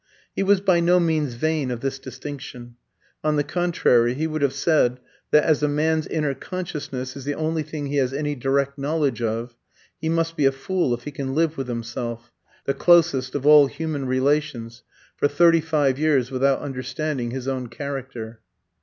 [0.35, 2.75] He was by no means vain of this distinction;
[3.23, 7.35] on the contrary, he would have said that as a man's inner consciousness is the
[7.35, 9.55] only thing he has any direct knowledge of,
[10.01, 12.31] he must be a fool if he can live with himself
[12.65, 14.81] the closest of all human relations
[15.17, 18.39] for thirty five years without understanding his own character.